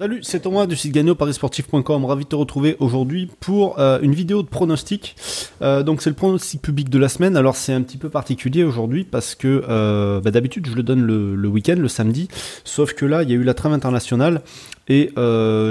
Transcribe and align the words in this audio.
Salut, 0.00 0.20
c'est 0.22 0.40
Thomas 0.40 0.64
du 0.64 0.76
site 0.76 0.92
gagno 0.92 1.14
parisportif.com. 1.14 2.06
Ravi 2.06 2.24
de 2.24 2.28
te 2.30 2.34
retrouver 2.34 2.74
aujourd'hui 2.80 3.28
pour 3.38 3.78
euh, 3.78 3.98
une 4.00 4.14
vidéo 4.14 4.42
de 4.42 4.48
pronostic. 4.48 5.14
Euh, 5.60 5.82
donc 5.82 6.00
c'est 6.00 6.08
le 6.08 6.16
pronostic 6.16 6.62
public 6.62 6.88
de 6.88 6.98
la 6.98 7.10
semaine. 7.10 7.36
Alors 7.36 7.54
c'est 7.54 7.74
un 7.74 7.82
petit 7.82 7.98
peu 7.98 8.08
particulier 8.08 8.64
aujourd'hui 8.64 9.04
parce 9.04 9.34
que 9.34 9.62
euh, 9.68 10.22
bah, 10.22 10.30
d'habitude 10.30 10.66
je 10.66 10.74
le 10.74 10.82
donne 10.82 11.02
le, 11.02 11.48
week-end, 11.48 11.74
le 11.76 11.88
samedi. 11.88 12.28
Sauf 12.64 12.94
que 12.94 13.04
là 13.04 13.24
il 13.24 13.28
y 13.28 13.34
a 13.34 13.36
eu 13.36 13.42
la 13.42 13.52
trêve 13.52 13.74
internationale 13.74 14.40
et 14.88 15.10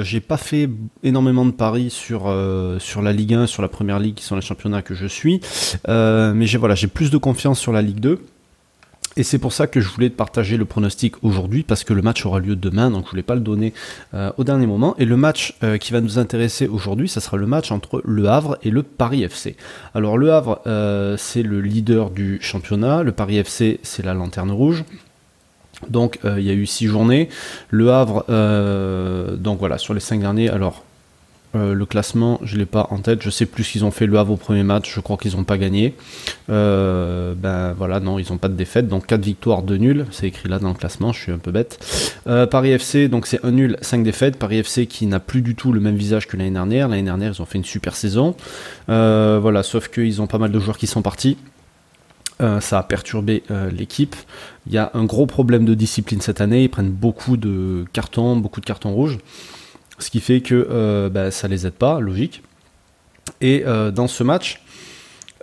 j'ai 0.04 0.20
pas 0.20 0.38
fait 0.38 0.70
énormément 1.02 1.48
de 1.48 1.52
paris 1.52 1.90
sur 1.90 2.32
sur 2.78 3.02
la 3.02 3.12
Ligue 3.12 3.34
1, 3.34 3.48
sur 3.48 3.64
la 3.64 3.68
Première 3.68 3.98
Ligue 3.98 4.14
qui 4.14 4.26
sont 4.26 4.36
les 4.36 4.44
championnats 4.44 4.84
que 4.84 4.94
je 4.94 5.08
suis. 5.08 5.42
mais 5.88 6.46
j'ai 6.46 6.60
voilà 6.60 6.76
j'ai 6.76 6.86
plus 6.86 7.10
de 7.10 7.18
confiance 7.18 7.60
sur 7.60 7.74
la 7.74 7.82
Ligue 7.82 8.00
2. 8.00 8.20
Et 9.20 9.24
c'est 9.24 9.38
pour 9.38 9.52
ça 9.52 9.68
que 9.68 9.82
je 9.82 9.90
voulais 9.90 10.10
partager 10.10 10.56
le 10.56 10.64
pronostic 10.64 11.22
aujourd'hui, 11.26 11.64
parce 11.64 11.84
que 11.84 11.92
le 11.92 12.02
match 12.02 12.26
aura 12.26 12.40
lieu 12.40 12.56
demain, 12.56 12.90
donc 12.90 13.04
je 13.04 13.10
voulais 13.10 13.22
pas 13.22 13.36
le 13.36 13.42
donner 13.42 13.74
euh, 14.14 14.32
au 14.38 14.46
dernier 14.46 14.66
moment. 14.66 14.96
Et 14.98 15.04
le 15.04 15.18
match 15.18 15.58
euh, 15.62 15.78
qui 15.78 15.92
va 15.92 16.00
nous 16.00 16.20
intéresser 16.20 16.70
aujourd'hui, 16.70 17.10
ça 17.10 17.20
sera 17.20 17.36
le 17.36 17.46
match 17.46 17.70
entre 17.70 18.02
Le 18.06 18.30
Havre 18.30 18.58
et 18.64 18.72
le 18.72 18.82
Paris 18.82 19.24
FC. 19.24 19.58
Alors 19.94 20.18
Le 20.18 20.32
Havre, 20.32 20.62
euh, 20.68 21.18
c'est 21.18 21.44
le 21.44 21.60
leader 21.60 22.12
du 22.12 22.40
championnat, 22.40 23.04
le 23.04 23.12
Paris 23.12 23.40
FC, 23.40 23.82
c'est 23.84 24.06
la 24.06 24.14
lanterne 24.14 24.52
rouge. 24.52 24.86
Donc 25.90 26.20
il 26.24 26.44
y 26.44 26.50
a 26.50 26.54
eu 26.54 26.66
six 26.66 26.88
journées. 26.88 27.28
Le 27.72 27.92
Havre, 27.92 28.26
donc 29.36 29.60
voilà, 29.60 29.78
sur 29.78 29.94
les 29.94 30.00
cinq 30.00 30.22
derniers, 30.22 30.50
alors 30.50 30.86
euh, 31.56 31.74
le 31.74 31.86
classement, 31.86 32.40
je 32.44 32.54
ne 32.54 32.60
l'ai 32.60 32.66
pas 32.66 32.88
en 32.92 33.00
tête. 33.00 33.24
Je 33.24 33.30
sais 33.30 33.46
plus 33.46 33.68
qu'ils 33.68 33.84
ont 33.84 33.92
fait 33.92 34.06
le 34.06 34.18
Havre 34.18 34.34
au 34.34 34.38
premier 34.38 34.64
match. 34.64 34.94
Je 34.94 35.00
crois 35.00 35.18
qu'ils 35.18 35.36
n'ont 35.36 35.44
pas 35.44 35.58
gagné. 35.58 35.96
Euh, 36.50 37.34
ben 37.36 37.74
voilà, 37.74 38.00
non, 38.00 38.20
ils 38.20 38.32
n'ont 38.32 38.38
pas 38.38 38.50
de 38.50 38.54
défaite. 38.54 38.88
Donc 38.88 39.08
4 39.08 39.22
victoires, 39.22 39.64
2 39.64 39.78
nuls. 39.78 40.06
C'est 40.12 40.28
écrit 40.28 40.48
là 40.48 40.60
dans 40.60 40.70
le 40.70 40.76
classement. 40.76 41.12
Je 41.12 41.20
suis 41.20 41.32
un 41.32 41.40
peu 41.40 41.52
bête. 41.52 41.80
Euh, 42.28 42.46
Paris 42.46 42.72
FC, 42.72 43.08
donc 43.08 43.26
c'est 43.26 43.44
un 43.44 43.52
nul, 43.52 43.78
5 43.82 44.04
défaites. 44.04 44.38
Paris 44.38 44.58
FC 44.58 44.86
qui 44.86 45.08
n'a 45.08 45.20
plus 45.20 45.42
du 45.42 45.56
tout 45.56 45.72
le 45.72 45.80
même 45.80 45.96
visage 45.96 46.28
que 46.28 46.38
l'année 46.38 46.52
dernière. 46.52 46.88
L'année 46.88 47.04
dernière, 47.04 47.34
ils 47.34 47.42
ont 47.42 47.46
fait 47.46 47.58
une 47.58 47.66
super 47.66 47.96
saison. 47.96 48.36
voilà, 48.88 49.64
sauf 49.64 49.90
qu'ils 49.90 50.22
ont 50.22 50.28
pas 50.28 50.38
mal 50.38 50.52
de 50.52 50.60
joueurs 50.60 50.78
qui 50.78 50.88
sont 50.88 51.02
partis. 51.02 51.38
ça 52.40 52.80
a 52.80 52.84
perturbé 52.84 53.44
l'équipe. 53.76 54.16
Il 54.68 54.74
y 54.74 54.78
a 54.78 54.92
un 54.94 55.06
gros 55.06 55.26
problème 55.26 55.66
de 55.66 55.74
discipline 55.74 56.22
cette 56.22 56.42
année. 56.42 56.64
Ils 56.64 56.70
prennent 56.70 56.92
beaucoup 56.92 57.38
de 57.38 57.86
cartons, 57.92 58.36
beaucoup 58.36 58.62
de 58.62 58.66
cartons 58.68 58.94
rouges 58.94 59.18
ce 60.00 60.10
qui 60.10 60.20
fait 60.20 60.42
que 60.42 60.68
euh, 60.70 61.10
bah, 61.10 61.32
ça 61.32 61.48
les 61.48 61.68
aide 61.68 61.74
pas, 61.74 62.00
logique. 62.00 62.42
Et 63.42 63.64
euh, 63.66 63.92
dans 63.92 64.08
ce 64.08 64.24
match, 64.24 64.62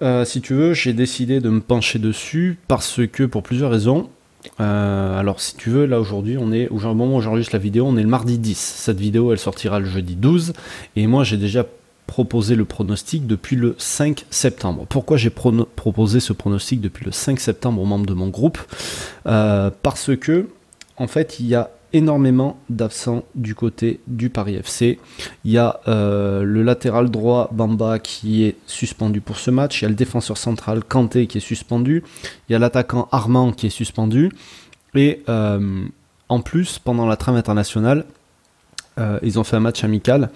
euh, 0.03 0.25
si 0.25 0.41
tu 0.41 0.55
veux, 0.55 0.75
j'ai 0.75 0.93
décidé 0.93 1.41
de 1.41 1.49
me 1.49 1.61
pencher 1.61 1.99
dessus 1.99 2.59
parce 2.69 3.01
que 3.07 3.25
pour 3.25 3.43
plusieurs 3.43 3.71
raisons. 3.71 4.11
alors 4.59 5.41
si 5.41 5.57
tu 5.57 5.71
veux, 5.71 5.87
là 5.87 6.01
aujourd'hui, 6.01 6.37
on 6.39 6.53
est 6.53 6.69
au 6.69 6.79
moment 6.95 7.17
où 7.17 7.21
j'enregistre 7.21 7.55
la 7.55 7.61
vidéo, 7.61 7.87
on 7.87 7.97
est 7.97 8.03
le 8.03 8.09
mardi 8.09 8.39
10. 8.39 8.57
Cette 8.57 8.99
vidéo, 8.99 9.33
elle 9.33 9.39
sortira 9.39 9.79
le 9.79 9.87
jeudi 9.87 10.17
12. 10.17 10.53
Et 10.97 11.07
moi, 11.07 11.25
j'ai 11.25 11.37
déjà 11.37 11.65
proposé 12.07 12.55
le 12.55 12.65
pronostic 12.65 13.27
depuis 13.27 13.57
le 13.57 13.75
5 13.79 14.27
septembre. 14.31 14.87
Pourquoi 14.89 15.17
j'ai 15.17 15.31
proposé 15.31 16.21
ce 16.21 16.33
pronostic 16.33 16.81
depuis 16.81 17.05
le 17.05 17.11
5 17.11 17.41
septembre 17.41 17.83
aux 17.83 17.87
membres 17.87 18.07
de 18.07 18.15
mon 18.15 18.29
groupe? 18.29 18.59
Parce 19.25 20.17
que, 20.17 20.49
en 20.97 21.09
fait, 21.09 21.41
il 21.41 21.47
y 21.47 21.55
a 21.55 21.71
énormément 21.93 22.59
d'absents 22.69 23.25
du 23.35 23.55
côté 23.55 24.01
du 24.07 24.31
Paris 24.31 24.57
FC. 24.57 24.99
Il 25.45 25.53
y 25.53 25.59
a 25.59 25.81
euh, 25.89 26.43
le 26.43 26.63
latéral 26.63 27.11
droit 27.11 27.49
Bamba 27.53 27.99
qui 27.99 28.45
est 28.45 28.57
suspendu 28.67 29.21
pour 29.21 29.39
ce 29.39 29.51
match. 29.51 29.81
Il 29.81 29.85
y 29.85 29.87
a 29.87 29.89
le 29.89 29.95
défenseur 29.95 30.37
central 30.37 30.83
Kanté 30.85 31.27
qui 31.27 31.39
est 31.39 31.41
suspendu. 31.41 32.03
Il 32.49 32.53
y 32.53 32.57
a 32.57 32.59
l'attaquant 32.59 33.09
Armand 33.13 33.53
qui 33.53 33.67
est 33.67 33.71
suspendu. 33.71 34.31
Et 34.95 35.23
euh, 35.29 35.85
en 36.29 36.41
plus, 36.41 36.79
pendant 36.79 37.07
la 37.07 37.17
trame 37.17 37.37
internationale, 37.37 38.05
euh, 38.99 39.19
ils 39.23 39.39
ont 39.39 39.45
fait 39.45 39.57
un 39.57 39.61
match 39.61 39.85
amical. 39.85 40.31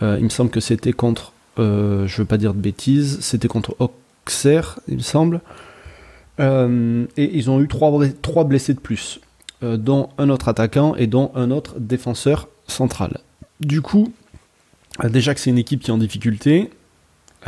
il 0.00 0.24
me 0.24 0.28
semble 0.28 0.50
que 0.50 0.60
c'était 0.60 0.92
contre, 0.92 1.32
je 1.56 1.62
ne 1.62 2.16
veux 2.16 2.24
pas 2.24 2.36
dire 2.38 2.54
de 2.54 2.60
bêtises, 2.60 3.18
c'était 3.20 3.48
contre 3.48 3.76
Auxerre, 3.78 4.78
il 4.88 4.96
me 4.96 5.02
semble. 5.02 5.40
et 6.38 7.36
ils 7.36 7.50
ont 7.50 7.60
eu 7.60 7.68
trois 7.68 8.44
blessés 8.44 8.74
de 8.74 8.80
plus. 8.80 9.20
Euh, 9.66 9.76
dont 9.76 10.08
un 10.18 10.28
autre 10.30 10.48
attaquant 10.48 10.94
et 10.96 11.06
dont 11.06 11.30
un 11.34 11.50
autre 11.50 11.74
défenseur 11.78 12.48
central. 12.66 13.20
Du 13.60 13.82
coup, 13.82 14.12
euh, 15.02 15.08
déjà 15.08 15.34
que 15.34 15.40
c'est 15.40 15.50
une 15.50 15.58
équipe 15.58 15.80
qui 15.80 15.90
est 15.90 15.94
en 15.94 15.98
difficulté, 15.98 16.70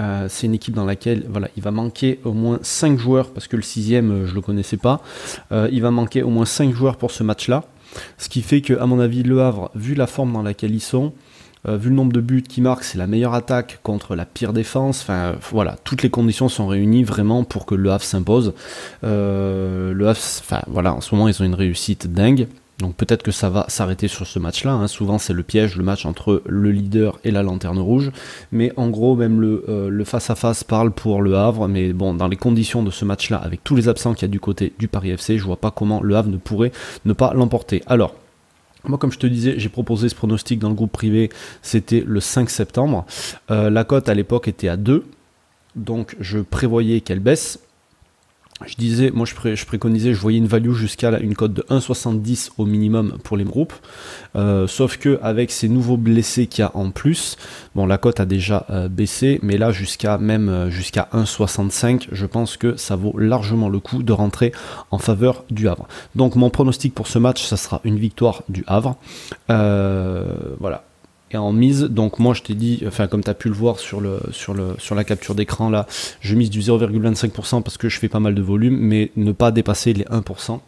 euh, 0.01 0.27
c'est 0.29 0.47
une 0.47 0.55
équipe 0.55 0.75
dans 0.75 0.85
laquelle 0.85 1.27
il 1.57 1.63
va 1.63 1.71
manquer 1.71 2.21
au 2.25 2.33
moins 2.33 2.59
5 2.63 2.99
joueurs, 2.99 3.31
parce 3.31 3.47
que 3.47 3.57
le 3.57 3.63
sixième, 3.63 4.25
je 4.27 4.31
ne 4.31 4.35
le 4.35 4.41
connaissais 4.41 4.77
pas. 4.77 5.03
il 5.51 5.81
va 5.81 5.91
manquer 5.91 6.23
au 6.23 6.31
moins 6.31 6.45
5 6.45 6.73
joueurs 6.75 6.97
pour 6.97 7.11
ce 7.11 7.23
match-là. 7.23 7.65
Ce 8.17 8.29
qui 8.29 8.43
fait 8.43 8.61
que, 8.61 8.75
à 8.75 8.87
mon 8.87 9.01
avis, 9.01 9.23
Le 9.23 9.43
Havre, 9.43 9.71
vu 9.75 9.95
la 9.95 10.07
forme 10.07 10.33
dans 10.33 10.43
laquelle 10.43 10.75
ils 10.75 10.81
sont, 10.81 11.13
euh, 11.67 11.77
vu 11.77 11.91
le 11.91 11.97
nombre 11.97 12.13
de 12.13 12.21
buts 12.21 12.43
qu'ils 12.43 12.63
marquent, 12.63 12.85
c'est 12.85 12.99
la 12.99 13.07
meilleure 13.07 13.35
attaque 13.35 13.81
contre 13.83 14.15
la 14.15 14.25
pire 14.25 14.53
défense. 14.53 15.01
Enfin, 15.03 15.35
voilà, 15.51 15.77
toutes 15.85 16.03
les 16.03 16.11
conditions 16.11 16.49
sont 16.49 16.67
réunies 16.67 17.05
vraiment 17.05 17.45
pour 17.45 17.67
que 17.67 17.75
le 17.75 17.91
Havre 17.91 18.05
s'impose. 18.05 18.53
Euh, 19.05 19.93
le 19.93 20.09
Havre, 20.09 20.21
enfin, 20.41 20.63
voilà, 20.69 20.95
en 20.95 21.01
ce 21.01 21.15
moment, 21.15 21.29
ils 21.29 21.43
ont 21.43 21.45
une 21.45 21.55
réussite 21.55 22.13
dingue. 22.13 22.47
Donc 22.79 22.95
peut-être 22.95 23.25
que 23.25 23.33
ça 23.33 23.51
va 23.51 23.65
s'arrêter 23.69 24.07
sur 24.07 24.27
ce 24.27 24.39
match-là. 24.39 24.73
Hein. 24.73 24.87
Souvent 24.87 25.19
c'est 25.19 25.33
le 25.33 25.43
piège, 25.43 25.77
le 25.77 25.83
match 25.83 26.07
entre 26.07 26.43
le 26.47 26.71
leader 26.71 27.19
et 27.25 27.33
la 27.33 27.43
lanterne 27.43 27.81
rouge. 27.81 28.13
Mais 28.53 28.73
en 28.77 28.89
gros, 28.89 29.17
même 29.17 29.41
le, 29.41 29.65
euh, 29.69 29.89
le 29.89 30.05
face-à-face 30.05 30.63
parle 30.63 30.93
pour 30.93 31.21
le 31.21 31.37
Havre. 31.37 31.67
Mais 31.67 31.93
bon, 31.93 32.15
dans 32.15 32.29
les 32.29 32.37
conditions 32.37 32.85
de 32.85 32.91
ce 32.91 33.05
match-là, 33.05 33.39
avec 33.39 33.65
tous 33.65 33.75
les 33.75 33.89
absents 33.89 34.15
qu'il 34.15 34.23
y 34.23 34.31
a 34.31 34.33
du 34.33 34.39
côté 34.39 34.73
du 34.79 34.87
Paris 34.87 35.11
FC, 35.11 35.39
je 35.39 35.45
vois 35.45 35.57
pas 35.57 35.73
comment 35.73 36.01
le 36.03 36.15
Havre 36.15 36.31
ne 36.31 36.37
pourrait 36.37 36.73
ne 37.05 37.13
pas 37.13 37.35
l'emporter. 37.35 37.83
Alors, 37.89 38.15
moi, 38.85 38.99
comme 38.99 39.13
je 39.13 39.19
te 39.19 39.27
disais, 39.27 39.55
j'ai 39.59 39.69
proposé 39.69 40.09
ce 40.09 40.15
pronostic 40.15 40.59
dans 40.59 40.69
le 40.69 40.75
groupe 40.75 40.93
privé, 40.93 41.31
c'était 41.63 42.03
le 42.07 42.21
5 42.21 42.49
septembre. 42.49 43.07
Euh, 43.51 43.71
la 43.71 43.85
cote 43.85 44.09
à 44.09 44.15
l'époque 44.15 44.49
était 44.49 44.69
à 44.69 44.77
2, 44.77 45.05
donc 45.77 46.17
je 46.21 46.39
prévoyais 46.39 47.01
qu'elle 47.01 47.21
baisse 47.21 47.61
je 48.67 48.75
disais, 48.77 49.11
moi 49.13 49.25
je, 49.25 49.65
préconisais, 49.65 50.15
je 50.15 50.21
voyais 50.21 50.39
une 50.39 50.47
value 50.47 50.73
jusqu'à 50.73 51.19
une 51.21 51.35
cote 51.35 51.55
de 51.55 51.63
1,70 51.71 52.51
au 52.59 52.67
minimum 52.67 53.19
pour 53.23 53.37
les 53.37 53.45
groupes. 53.45 53.73
Euh, 54.37 54.67
sauf 54.67 54.97
que 54.97 55.19
avec 55.23 55.51
ces 55.51 55.69
nouveaux 55.69 55.97
blessés 55.97 56.47
qu'il 56.47 56.63
y 56.63 56.65
a 56.65 56.73
en 56.75 56.91
plus, 56.91 57.37
bon 57.75 57.87
la 57.87 57.99
cote 57.99 58.21
a 58.21 58.27
déjà 58.27 58.67
euh, 58.71 58.89
baissé, 58.89 59.39
mais 59.43 59.59
là 59.59 59.71
jusqu'à 59.71 60.19
même 60.19 60.49
euh, 60.49 60.71
jusqu'à 60.71 61.09
1,65, 61.13 62.09
je 62.11 62.27
pense 62.27 62.57
que 62.57 62.77
ça 62.77 62.97
vaut 62.97 63.17
largement 63.17 63.69
le 63.69 63.79
coup 63.79 64.03
de 64.03 64.13
rentrer 64.13 64.53
en 64.91 64.99
faveur 64.99 65.45
du 65.51 65.69
Havre. 65.69 65.87
Donc 66.17 66.35
mon 66.35 66.51
pronostic 66.51 66.95
pour 66.95 67.07
ce 67.07 67.19
match, 67.19 67.45
ça 67.45 67.57
sera 67.57 67.81
une 67.85 67.99
victoire 67.99 68.43
du 68.49 68.65
Havre. 68.67 68.97
voilà, 69.49 70.25
en 71.37 71.53
mise. 71.53 71.83
Donc 71.83 72.19
moi 72.19 72.35
je 72.35 72.43
t'ai 72.43 72.55
dit, 72.55 72.83
enfin 72.87 73.07
comme 73.07 73.23
tu 73.23 73.31
as 73.31 73.35
pu 73.35 73.49
le 73.49 73.55
voir 73.55 73.79
sur, 73.79 74.01
le, 74.01 74.21
sur, 74.33 74.55
le, 74.55 74.75
sur 74.79 74.95
la 74.95 75.05
capture 75.05 75.35
d'écran 75.35 75.69
là, 75.69 75.87
je 76.21 76.35
mise 76.35 76.51
du 76.51 76.61
0,25% 76.61 77.63
parce 77.63 77.77
que 77.77 77.89
je 77.89 77.99
fais 77.99 78.09
pas 78.09 78.21
mal 78.21 78.35
de 78.35 78.43
volume, 78.43 78.77
mais 78.79 79.11
ne 79.17 79.33
pas 79.33 79.51
dépasser 79.51 79.93
les 79.93 80.05
1% 80.05 80.61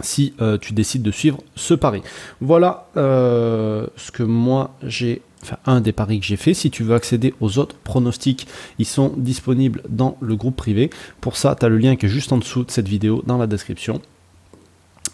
si 0.00 0.34
euh, 0.40 0.58
tu 0.58 0.72
décides 0.72 1.02
de 1.02 1.10
suivre 1.10 1.38
ce 1.54 1.74
pari. 1.74 2.02
Voilà 2.40 2.88
euh, 2.96 3.86
ce 3.96 4.10
que 4.10 4.22
moi 4.22 4.74
j'ai, 4.82 5.22
enfin 5.42 5.56
un 5.64 5.80
des 5.80 5.92
paris 5.92 6.20
que 6.20 6.26
j'ai 6.26 6.36
fait. 6.36 6.54
Si 6.54 6.70
tu 6.70 6.82
veux 6.82 6.94
accéder 6.94 7.34
aux 7.40 7.58
autres 7.58 7.76
pronostics, 7.76 8.46
ils 8.78 8.86
sont 8.86 9.14
disponibles 9.16 9.82
dans 9.88 10.16
le 10.20 10.36
groupe 10.36 10.56
privé. 10.56 10.90
Pour 11.20 11.36
ça, 11.36 11.56
tu 11.58 11.64
as 11.64 11.68
le 11.68 11.78
lien 11.78 11.96
qui 11.96 12.06
est 12.06 12.10
juste 12.10 12.32
en 12.32 12.38
dessous 12.38 12.64
de 12.64 12.70
cette 12.70 12.88
vidéo 12.88 13.22
dans 13.26 13.38
la 13.38 13.46
description. 13.46 14.00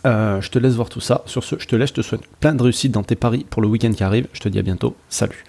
Euh, 0.04 0.41
je 0.41 0.50
te 0.50 0.58
laisse 0.58 0.75
voir 0.75 0.88
tout 0.88 1.00
ça. 1.00 1.22
Sur 1.26 1.44
ce, 1.44 1.56
je 1.58 1.66
te 1.66 1.76
laisse, 1.76 1.91
je 1.91 1.94
te 1.94 2.03
souhaite 2.03 2.26
plein 2.41 2.54
de 2.54 2.62
réussite 2.62 2.92
dans 2.92 3.03
tes 3.03 3.16
paris 3.16 3.47
pour 3.48 3.62
le 3.62 3.69
week-end 3.69 3.92
qui 3.92 4.04
arrive. 4.04 4.26
Je 4.32 4.41
te 4.41 4.48
dis 4.48 4.58
à 4.58 4.62
bientôt. 4.62 4.97
Salut. 5.08 5.44